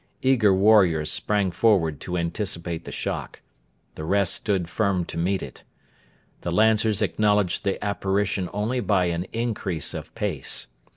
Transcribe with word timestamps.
Eager 0.23 0.51
warriors 0.51 1.11
sprang 1.11 1.51
forward 1.51 1.99
to 2.01 2.17
anticipate 2.17 2.85
the 2.85 2.91
shock. 2.91 3.39
The 3.93 4.03
rest 4.03 4.33
stood 4.33 4.67
firm 4.67 5.05
to 5.05 5.17
meet 5.19 5.43
it. 5.43 5.61
The 6.41 6.49
Lancers 6.51 7.03
acknowledged 7.03 7.63
the 7.63 7.77
apparition 7.85 8.49
only 8.51 8.79
by 8.79 9.05
an 9.13 9.25
increase 9.31 9.93
of 9.93 10.15
pace. 10.15 10.65